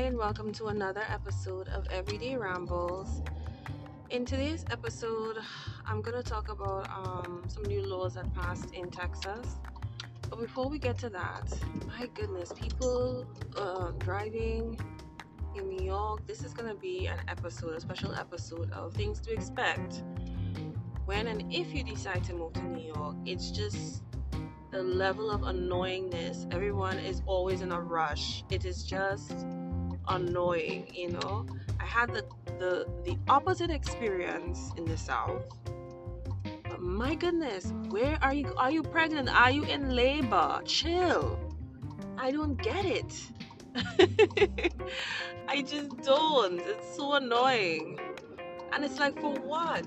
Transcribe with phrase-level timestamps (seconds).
[0.00, 3.20] Hi, and welcome to another episode of Everyday Rambles.
[4.08, 5.36] In today's episode,
[5.84, 9.56] I'm going to talk about um, some new laws that passed in Texas.
[10.30, 11.52] But before we get to that,
[11.86, 13.26] my goodness, people
[13.58, 14.80] uh, driving
[15.54, 19.20] in New York, this is going to be an episode, a special episode of things
[19.20, 20.02] to expect
[21.04, 23.16] when and if you decide to move to New York.
[23.26, 24.02] It's just
[24.70, 26.50] the level of annoyingness.
[26.54, 28.44] Everyone is always in a rush.
[28.48, 29.44] It is just
[30.08, 31.46] annoying, you know.
[31.78, 32.24] I had the
[32.58, 35.44] the the opposite experience in the south.
[36.68, 39.28] But my goodness, where are you are you pregnant?
[39.28, 40.60] Are you in labor?
[40.64, 41.38] Chill.
[42.18, 43.14] I don't get it.
[45.48, 46.60] I just don't.
[46.60, 47.98] It's so annoying.
[48.72, 49.86] And it's like for what?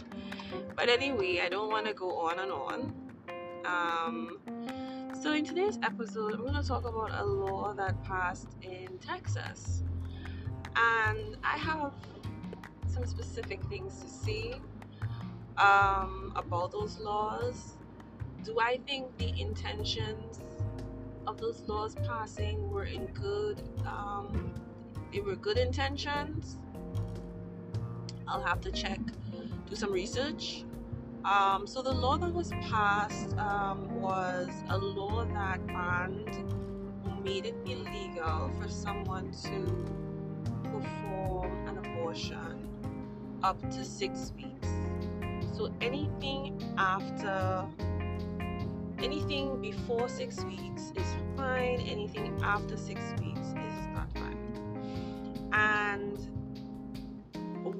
[0.76, 2.94] but anyway, I don't want to go on and on.
[3.64, 4.38] Um
[5.22, 9.82] so, in today's episode, I'm going to talk about a law that passed in Texas.
[10.76, 11.92] And I have
[12.86, 14.60] some specific things to say
[15.56, 17.76] um, about those laws.
[18.44, 20.40] Do I think the intentions
[21.26, 24.52] of those laws passing were in good, um,
[25.12, 26.58] they were good intentions?
[28.28, 29.00] I'll have to check,
[29.68, 30.64] do some research.
[31.26, 36.30] Um, so the law that was passed um, was a law that banned
[37.24, 39.84] made it illegal for someone to
[40.62, 42.68] perform an abortion
[43.42, 44.68] up to six weeks.
[45.56, 47.66] So anything after
[49.02, 55.50] anything before six weeks is fine, anything after six weeks is not fine.
[55.52, 56.18] And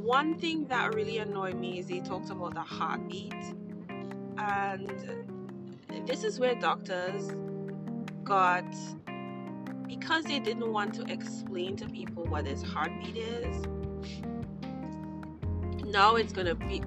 [0.06, 3.34] one thing that really annoyed me is they talked about the heartbeat.
[4.38, 4.88] And
[6.06, 7.32] this is where doctors
[8.22, 8.64] got
[9.88, 13.64] because they didn't want to explain to people what his heartbeat is.
[15.84, 16.82] Now it's gonna be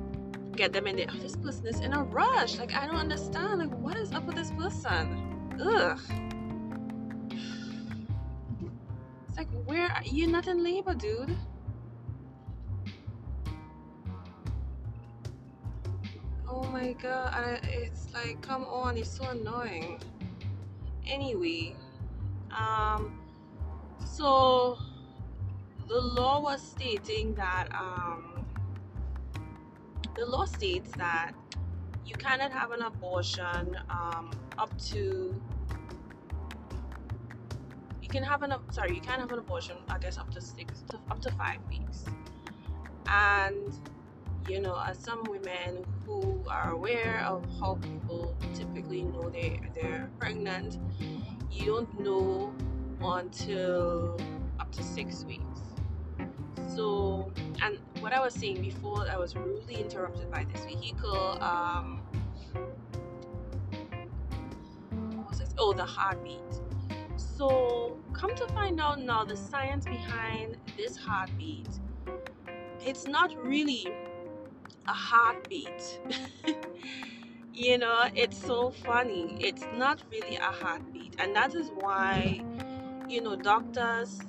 [0.56, 2.58] get them in the oh, this person is in a rush.
[2.58, 3.60] Like I don't understand.
[3.60, 5.58] Like what is up with this person?
[5.62, 6.00] Ugh.
[9.28, 11.36] It's like where are you not in labor, dude?
[16.62, 20.02] Oh my god, I, it's like, come on, it's so annoying.
[21.08, 21.74] Anyway,
[22.52, 23.18] um,
[24.06, 24.78] so
[25.88, 28.46] the law was stating that, um,
[30.18, 31.32] the law states that
[32.06, 35.42] you cannot have an abortion um, up to
[38.02, 40.84] you can have an sorry you can't have an abortion I guess up to six
[40.90, 42.06] to, up to five weeks
[43.08, 43.80] and
[44.50, 50.10] you know, as some women who are aware of how people typically know they they're
[50.20, 50.80] pregnant,
[51.52, 52.52] you don't know
[53.02, 54.20] until
[54.60, 55.62] up to six weeks.
[56.76, 57.32] So,
[57.62, 61.38] and what I was saying before, I was rudely interrupted by this vehicle.
[61.42, 62.02] Um?
[65.62, 66.40] Oh, the heartbeat.
[67.18, 71.68] So, come to find out now, the science behind this heartbeat,
[72.86, 73.86] it's not really
[74.90, 76.00] a heartbeat.
[77.54, 79.38] you know, it's so funny.
[79.40, 81.16] It's not really a heartbeat.
[81.20, 82.42] And that is why,
[83.08, 84.22] you know, doctors,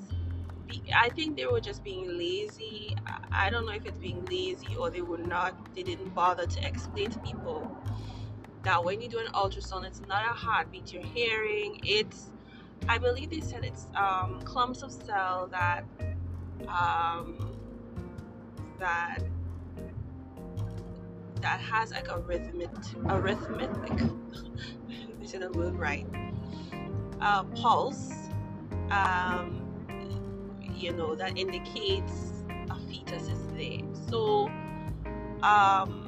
[0.95, 2.95] I think they were just being lazy.
[3.33, 6.67] I don't know if it's being lazy or they were not, they didn't bother to
[6.67, 7.75] explain to people
[8.63, 11.81] that when you do an ultrasound, it's not a heartbeat you're hearing.
[11.83, 12.33] It's,
[12.87, 15.85] I believe they said it's um, clumps of cell that,
[16.69, 17.57] um,
[18.79, 19.21] that
[21.41, 22.71] that has like a rhythmic,
[23.09, 23.71] a rhythmic,
[25.23, 26.07] is the word right?
[27.21, 28.11] Uh, pulse,
[28.91, 29.67] um,
[30.75, 33.81] you know, that indicates a fetus is there.
[34.09, 34.51] So,
[35.43, 36.07] um,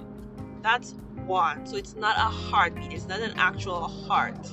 [0.63, 0.95] that's
[1.27, 1.67] one.
[1.67, 2.93] So it's not a heartbeat.
[2.93, 4.51] It's not an actual heart.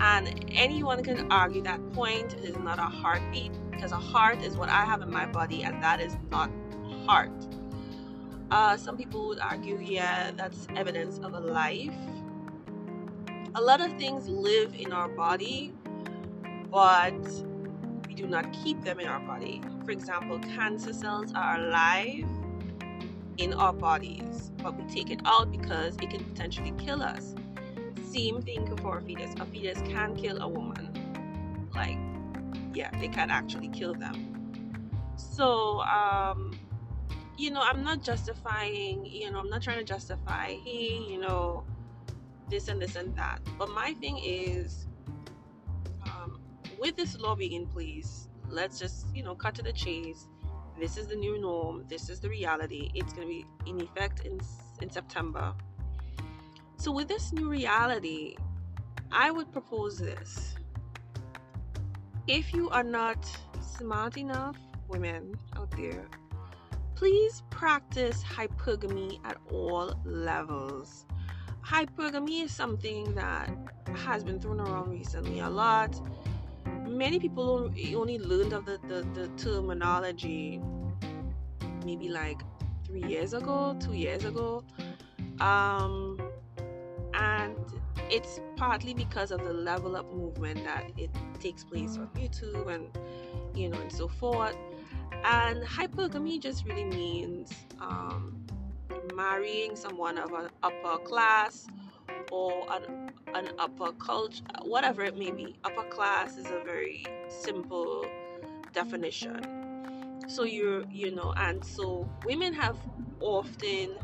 [0.00, 4.68] And anyone can argue that point is not a heartbeat because a heart is what
[4.68, 6.50] I have in my body, and that is not
[7.06, 7.30] heart.
[8.54, 11.90] Uh, some people would argue, yeah, that's evidence of a life.
[13.56, 15.74] A lot of things live in our body,
[16.70, 17.18] but
[18.06, 19.60] we do not keep them in our body.
[19.84, 22.24] For example, cancer cells are alive
[23.38, 27.34] in our bodies, but we take it out because it can potentially kill us.
[28.08, 29.34] Same thing for a fetus.
[29.40, 31.66] A fetus can kill a woman.
[31.74, 31.98] Like,
[32.72, 34.30] yeah, they can actually kill them.
[35.16, 36.56] So, um,
[37.36, 41.64] you know, I'm not justifying, you know, I'm not trying to justify, hey, you know,
[42.48, 43.40] this and this and that.
[43.58, 44.86] But my thing is,
[46.04, 46.40] um,
[46.78, 50.28] with this law being in place, let's just you know cut to the chase.
[50.78, 51.84] This is the new norm.
[51.88, 52.90] This is the reality.
[52.94, 54.40] It's going to be in effect in
[54.80, 55.54] in september.
[56.76, 58.36] So with this new reality
[59.12, 60.54] i would propose this.
[62.26, 63.18] If you are not
[63.60, 64.56] smart enough
[64.88, 66.06] women out there
[66.94, 71.06] please practice hypergamy at all levels
[71.64, 73.50] hypergamy is something that
[73.94, 76.00] has been thrown around recently a lot
[76.88, 80.60] many people only learned of the, the, the terminology
[81.84, 82.40] maybe like
[82.84, 84.64] three years ago, two years ago.
[85.40, 86.18] Um,
[87.14, 87.56] and
[88.10, 91.10] it's partly because of the level up movement that it
[91.40, 92.88] takes place on YouTube and
[93.54, 94.56] you know and so forth.
[95.24, 97.50] And hypergamy just really means
[97.80, 98.44] um,
[99.14, 101.66] marrying someone of an upper class
[102.30, 105.56] or an, an upper culture, whatever it may be.
[105.64, 108.06] Upper class is a very simple
[108.72, 110.20] definition.
[110.26, 112.76] So you're, you know, and so women have
[113.20, 113.96] often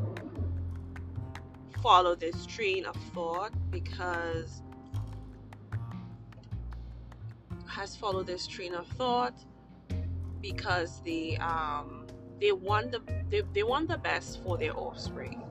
[1.82, 4.62] followed this train of thought because
[7.66, 9.34] has followed this train of thought
[10.40, 12.06] because they um
[12.40, 15.42] they want the they, they want the best for their offspring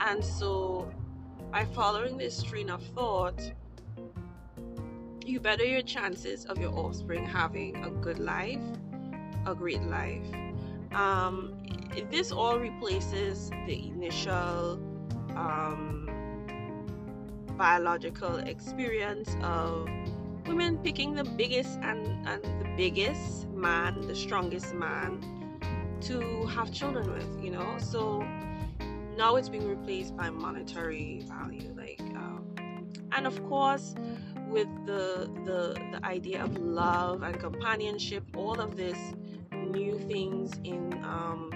[0.00, 0.92] and so
[1.54, 3.40] by following this train of thought,
[5.24, 8.58] you better your chances of your offspring having a good life,
[9.46, 10.26] a great life.
[10.92, 11.54] Um,
[12.10, 14.80] this all replaces the initial
[15.36, 16.10] um,
[17.56, 19.88] biological experience of
[20.48, 25.10] women picking the biggest and, and the biggest man, the strongest man
[26.02, 27.76] to have children with, you know.
[27.78, 28.22] So
[29.16, 32.44] now it's being replaced by monetary value like um,
[33.12, 33.94] and of course
[34.48, 35.58] with the, the
[35.92, 38.98] the idea of love and companionship all of this
[39.52, 41.50] new things in um,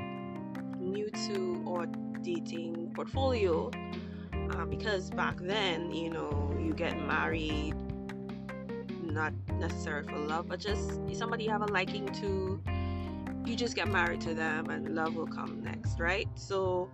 [0.78, 1.86] new to or
[2.22, 3.70] dating portfolio
[4.50, 7.74] uh, because back then you know you get married
[9.08, 12.60] not necessarily for love but just somebody you have a liking to
[13.44, 16.28] you just get married to them and love will come next right?
[16.34, 16.90] So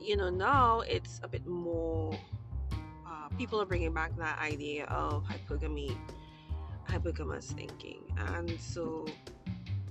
[0.00, 2.12] you know now it's a bit more
[3.06, 5.96] uh, people are bringing back that idea of hypergamy
[6.88, 8.02] hypergamous thinking.
[8.16, 9.06] And so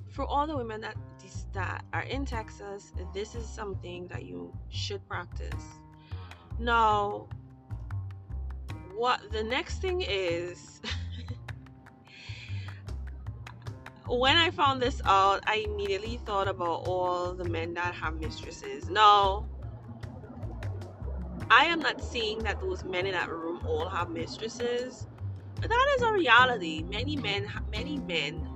[0.09, 0.97] for all the women that
[1.53, 5.63] that are in texas this is something that you should practice.
[6.59, 7.27] Now
[8.97, 10.81] what the next thing is
[14.07, 18.89] when I found this out, I immediately thought about all the men that have mistresses.
[18.89, 19.45] No,
[21.49, 25.07] I am not saying that those men in that room all have mistresses.
[25.59, 26.83] But that is a reality.
[26.83, 28.47] Many men, many men,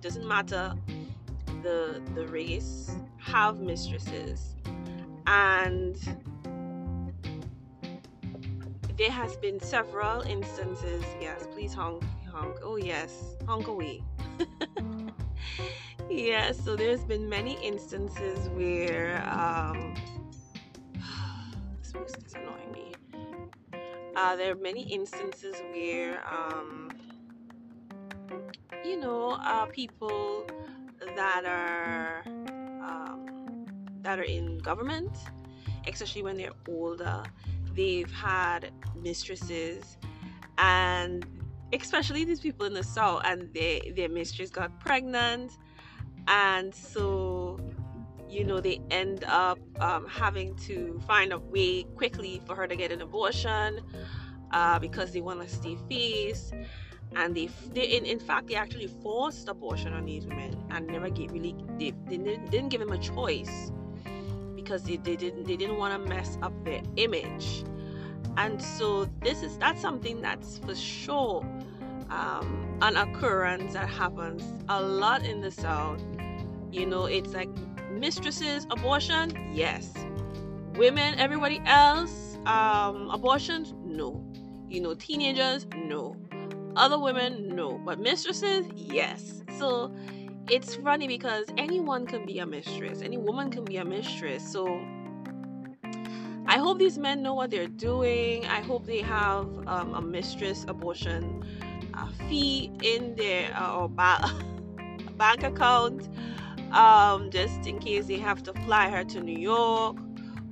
[0.00, 0.74] doesn't matter
[1.62, 4.56] the the race, have mistresses,
[5.26, 5.96] and
[9.00, 11.02] there has been several instances.
[11.22, 12.58] Yes, please honk, honk.
[12.62, 14.02] Oh yes, honk away.
[16.10, 19.26] yes, so there's been many instances where.
[19.26, 19.94] Um,
[21.82, 22.92] is annoying me.
[24.16, 26.90] Uh, there are many instances where, um,
[28.84, 30.46] you know, uh, people
[31.16, 32.22] that are
[32.84, 33.64] um,
[34.02, 35.16] that are in government,
[35.88, 37.22] especially when they're older,
[37.74, 38.70] they've had
[39.02, 39.96] mistresses,
[40.58, 41.26] and
[41.72, 45.52] especially these people in the south, and they, their mistress got pregnant,
[46.28, 47.58] and so
[48.28, 52.76] you know they end up um, having to find a way quickly for her to
[52.76, 53.80] get an abortion
[54.52, 56.52] uh, because they want to stay face
[57.16, 61.10] and they, they in, in fact they actually forced abortion on these women and never
[61.10, 63.72] get really they, they didn't, didn't give them a choice
[64.70, 67.64] because they, they didn't they didn't want to mess up their image.
[68.36, 71.44] And so this is that's something that's for sure
[72.08, 76.00] um, an occurrence that happens a lot in the south.
[76.70, 77.48] You know it's like
[77.90, 79.92] mistresses abortion yes.
[80.76, 84.24] Women everybody else um abortions no.
[84.68, 86.16] You know teenagers no.
[86.76, 87.76] Other women no.
[87.84, 89.42] But mistresses yes.
[89.58, 89.92] So
[90.48, 93.02] it's funny because anyone can be a mistress.
[93.02, 94.46] Any woman can be a mistress.
[94.50, 94.80] So
[96.46, 98.44] i hope these men know what they're doing.
[98.46, 101.44] I hope they have um, a mistress abortion
[101.94, 104.32] uh, fee in their uh, or ba-
[105.16, 106.08] bank account
[106.72, 109.96] um, just in case they have to fly her to New York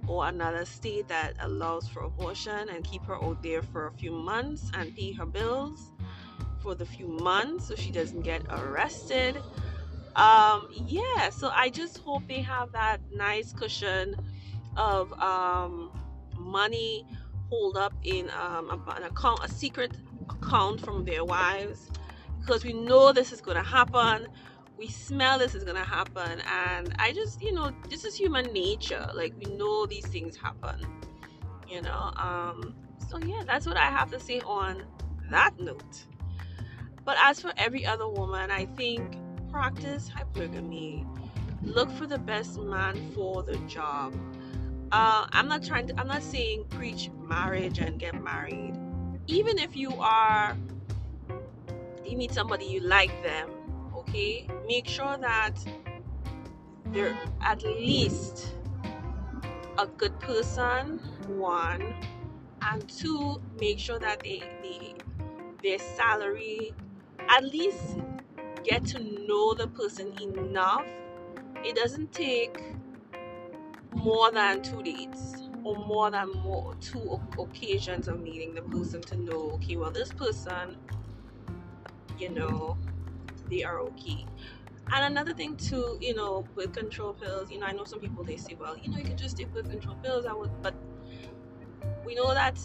[0.06, 4.12] or another state that allows for abortion and keep her out there for a few
[4.12, 5.92] months and pay her bills
[6.60, 9.42] for the few months so she doesn't get arrested.
[10.16, 14.16] Um, yeah, so I just hope they have that nice cushion
[14.76, 15.90] of um,
[16.36, 17.06] money
[17.50, 19.92] hold up in um, an account, a secret
[20.28, 21.90] account from their wives,
[22.40, 24.26] because we know this is going to happen.
[24.76, 28.52] We smell this is going to happen, and I just, you know, this is human
[28.52, 29.08] nature.
[29.14, 30.80] Like we know these things happen,
[31.68, 32.12] you know.
[32.16, 32.74] Um,
[33.08, 34.82] so yeah, that's what I have to say on
[35.30, 36.04] that note.
[37.04, 39.16] But as for every other woman, I think
[39.58, 41.04] practice hypergamy.
[41.64, 44.14] Look for the best man for the job.
[44.92, 48.74] Uh, I'm not trying to, I'm not saying preach marriage and get married.
[49.26, 50.56] Even if you are,
[52.06, 53.50] you meet somebody, you like them,
[53.96, 54.46] okay?
[54.68, 55.56] Make sure that
[56.92, 58.54] they're at least
[59.76, 61.96] a good person, one,
[62.62, 64.94] and two, make sure that they, they
[65.64, 66.72] their salary
[67.28, 67.96] at least
[68.64, 70.86] get to know the person enough.
[71.64, 72.60] It doesn't take
[73.92, 79.16] more than two dates or more than more two occasions of meeting the person to
[79.16, 80.76] know okay well this person
[82.18, 82.78] you know
[83.48, 84.26] they are okay
[84.92, 88.24] and another thing too you know with control pills you know i know some people
[88.24, 90.74] they say well you know you can just take birth control pills i would but
[92.04, 92.58] we know that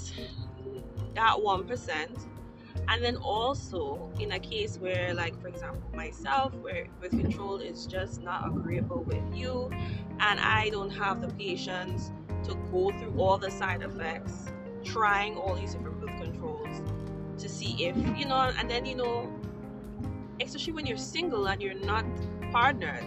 [1.15, 2.27] that one percent
[2.93, 7.87] and then also in a case where like for example myself where birth control is
[7.87, 9.71] just not agreeable with you
[10.19, 12.11] and i don't have the patience
[12.43, 14.45] to go through all the side effects
[14.83, 16.83] trying all these different birth controls
[17.39, 19.27] to see if you know and then you know
[20.39, 22.05] especially when you're single and you're not
[22.51, 23.03] partnered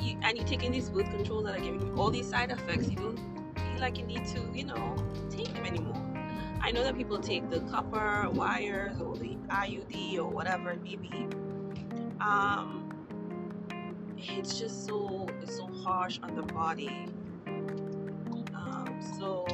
[0.00, 2.88] you, and you're taking these birth controls that are giving you all these side effects
[2.88, 4.96] you don't feel like you need to you know
[5.30, 6.11] take them anymore
[6.64, 10.94] I know that people take the copper wires or the IUD or whatever it may
[10.94, 11.26] be.
[12.20, 12.88] Um,
[14.16, 17.08] it's just so it's so harsh on the body.
[18.54, 19.44] Um, so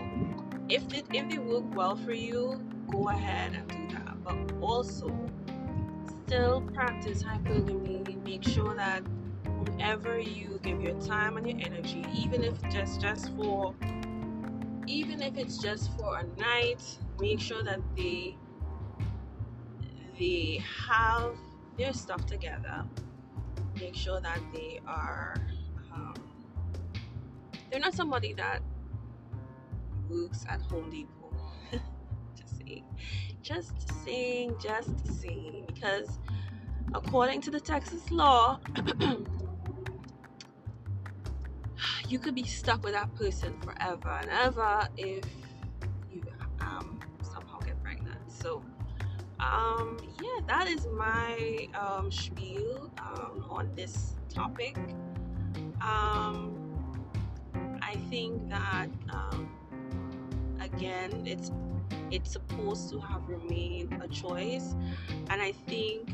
[0.69, 2.61] if it if they work well for you,
[2.91, 4.23] go ahead and do that.
[4.23, 5.11] But also
[6.27, 8.23] still practice hypergamy.
[8.23, 9.03] Make sure that
[9.63, 13.75] whenever you give your time and your energy, even if just just for
[14.89, 16.83] even if it's just for a night,
[17.21, 18.37] make sure that they
[20.19, 21.37] they have
[21.77, 22.85] their stuff together.
[23.79, 25.35] Make sure that they are
[25.93, 26.15] um,
[27.71, 28.63] they're not somebody that
[30.09, 31.33] works at Home Depot.
[32.35, 32.85] just saying,
[33.43, 36.19] just saying, just saying, because
[36.95, 38.59] according to the Texas law.
[42.09, 45.25] you could be stuck with that person forever and ever if
[46.11, 46.23] you
[46.61, 48.19] um, somehow get pregnant.
[48.29, 48.63] So,
[49.41, 54.77] um, yeah, that is my um, spiel um, on this topic.
[55.83, 56.55] Um,
[57.83, 59.49] I think that um,
[60.61, 61.53] again, it's
[62.11, 64.75] it's supposed to have remained a choice,
[65.29, 66.09] and I think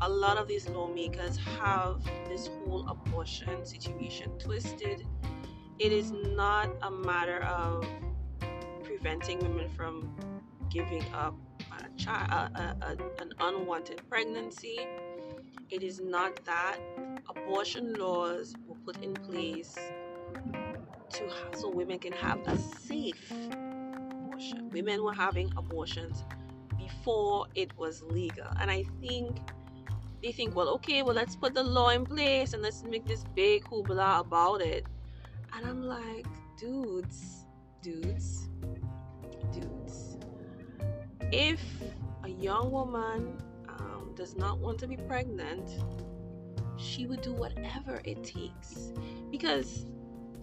[0.00, 5.06] a lot of these lawmakers have this whole abortion situation twisted.
[5.78, 7.84] It is not a matter of
[8.82, 10.14] preventing women from
[10.70, 11.34] giving up
[11.72, 14.78] a child, a, a, an unwanted pregnancy.
[15.70, 16.78] It is not that.
[17.28, 19.76] Abortion laws were put in place
[21.10, 24.70] to so women can have a safe abortion.
[24.70, 26.24] Women were having abortions
[26.78, 29.38] before it was legal, and I think
[30.28, 33.24] they think, well, okay, well, let's put the law in place and let's make this
[33.34, 34.84] big hoopla about it.
[35.54, 36.26] And I'm like,
[36.58, 37.46] dudes,
[37.80, 38.50] dudes,
[39.50, 40.18] dudes.
[41.32, 41.62] If
[42.24, 45.66] a young woman um, does not want to be pregnant,
[46.76, 48.92] she would do whatever it takes.
[49.30, 49.86] Because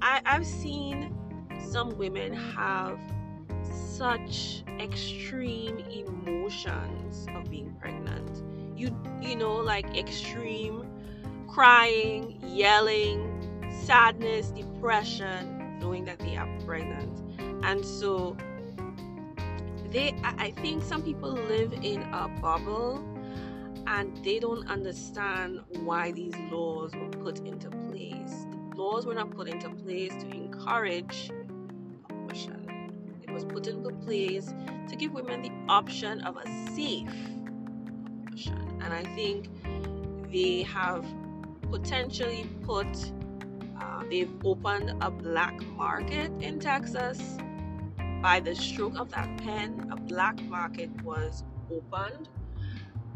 [0.01, 1.15] I, I've seen
[1.69, 2.97] some women have
[3.95, 8.24] such extreme emotions of being pregnant
[8.75, 10.85] you you know like extreme
[11.47, 13.31] crying yelling
[13.85, 17.21] sadness depression knowing that they are pregnant.
[17.63, 18.35] And so
[19.91, 23.03] they i think some people live in a bubble
[23.87, 28.45] and they don't understand why these laws were put into place.
[28.71, 31.29] The laws were not put into place to encourage
[32.09, 32.91] abortion.
[33.21, 34.53] It was put into place
[34.89, 37.13] to give women the option of a safe
[38.85, 39.49] and I think
[40.31, 41.03] they have
[41.71, 42.87] potentially put
[43.81, 47.37] uh, they've opened a black market in Texas.
[48.21, 52.29] By the stroke of that pen a black market was opened.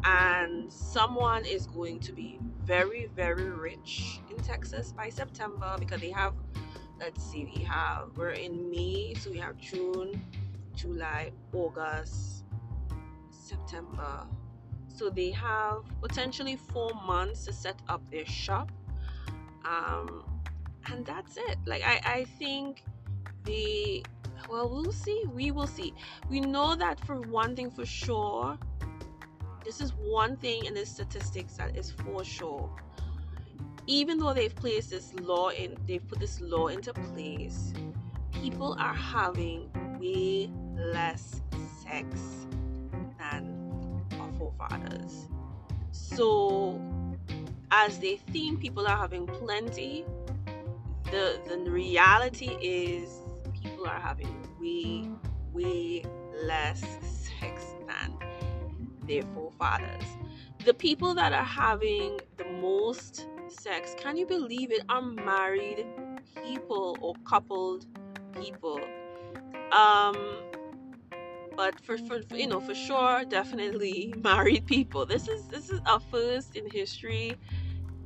[0.04, 6.10] And someone is going to be very very rich in Texas by September because they
[6.10, 6.34] have
[6.98, 10.22] let's see we have we're in May so we have June
[10.76, 12.44] July August
[13.30, 14.26] September
[15.00, 18.70] so they have potentially four months to set up their shop.
[19.64, 20.24] Um,
[20.92, 21.56] and that's it.
[21.64, 22.84] Like I, I think
[23.44, 24.04] the
[24.50, 25.24] well we'll see.
[25.32, 25.94] We will see.
[26.28, 28.58] We know that for one thing for sure
[29.64, 32.68] this is one thing in the statistics that is for sure.
[33.86, 37.72] Even though they've placed this law in they've put this law into place
[38.32, 41.40] people are having way less
[41.82, 42.46] sex
[44.60, 45.28] our forefathers
[45.92, 46.80] so
[47.70, 50.04] as they think people are having plenty
[51.04, 53.08] the the reality is
[53.62, 55.08] people are having way
[55.52, 56.04] way
[56.44, 56.80] less
[57.40, 58.16] sex than
[59.06, 60.04] their forefathers.
[60.64, 65.86] The people that are having the most sex, can you believe it, are married
[66.44, 67.86] people or coupled
[68.40, 68.80] people.
[69.72, 70.16] Um,
[71.60, 76.00] but for, for you know for sure definitely married people this is this is a
[76.00, 77.36] first in history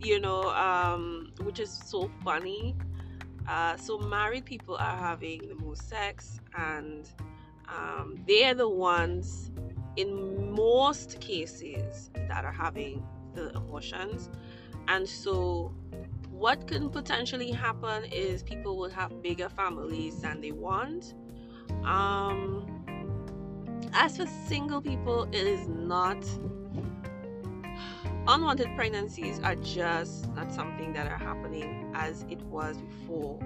[0.00, 2.74] you know um which is so funny
[3.48, 7.10] uh so married people are having the most sex and
[7.68, 9.50] um they're the ones
[9.96, 13.02] in most cases that are having
[13.34, 14.30] the abortions.
[14.88, 15.74] And so,
[16.30, 21.14] what can potentially happen is people will have bigger families than they want.
[21.84, 22.83] Um,
[23.94, 26.22] as for single people, it is not.
[28.26, 33.38] Unwanted pregnancies are just not something that are happening as it was before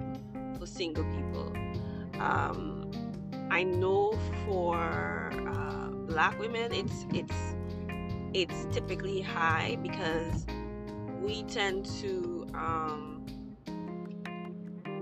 [0.57, 1.53] for single people.
[2.19, 2.89] Um,
[3.51, 5.29] I know for
[6.09, 7.55] black women it's it's
[8.33, 10.45] it's typically high because
[11.21, 13.25] we tend to um,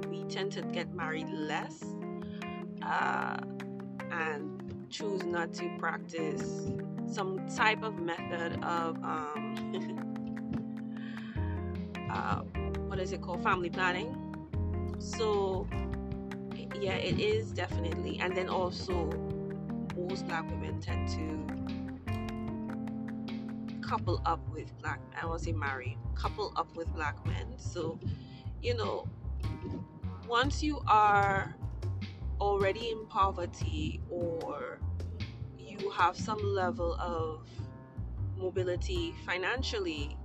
[0.10, 1.84] we tend to get married less
[2.84, 3.38] uh,
[4.12, 4.57] and
[4.90, 6.72] choose not to practice
[7.10, 9.56] some type of method of um,
[12.12, 12.42] uh,
[12.88, 14.16] what is it called family planning
[15.00, 15.68] so
[16.80, 19.10] yeah it is definitely and then also
[19.98, 21.48] most black women tend to
[23.88, 27.48] couple up with black I won't say marry, couple up with black men.
[27.58, 28.00] So,
[28.62, 29.08] you know,
[30.28, 31.56] once you are
[32.40, 34.80] already in poverty or
[35.58, 37.48] you have some level of
[38.38, 40.18] mobility financially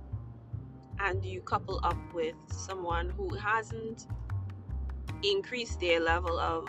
[0.99, 4.07] and you couple up with someone who hasn't
[5.23, 6.67] increased their level of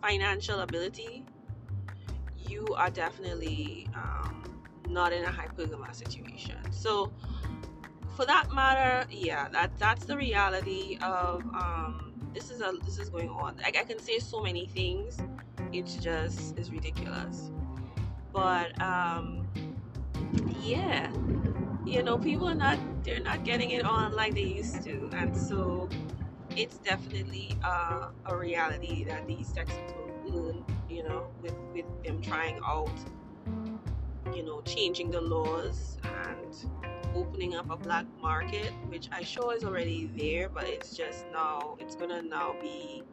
[0.00, 1.24] financial ability
[2.48, 4.44] you are definitely um,
[4.88, 6.56] not in a hypergamous situation.
[6.70, 7.12] So,
[8.16, 13.08] for that matter, yeah, that that's the reality of um, this is a this is
[13.08, 13.56] going on.
[13.62, 15.18] Like I can say so many things,
[15.72, 17.50] it's just it's ridiculous.
[18.32, 19.46] But um,
[20.60, 21.10] yeah,
[21.86, 25.36] you know, people are not they're not getting it on like they used to, and
[25.36, 25.88] so
[26.56, 29.92] it's definitely uh, a reality that these Texans
[30.24, 32.90] will learn you know, with, with them trying out,
[34.34, 36.54] you know, changing the laws and
[37.14, 41.76] opening up a black market, which I show is already there, but it's just now,
[41.78, 43.04] it's gonna now be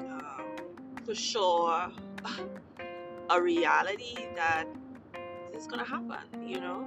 [0.00, 1.90] um, for sure
[3.30, 4.64] a reality that
[5.54, 6.86] is gonna happen, you know.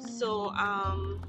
[0.00, 1.20] So, um,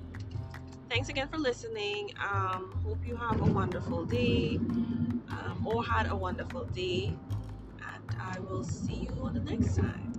[0.90, 2.12] thanks again for listening.
[2.20, 4.58] Um, hope you have a wonderful day
[5.30, 7.18] um, or had a wonderful day.
[7.94, 10.14] And I will see you on the next time.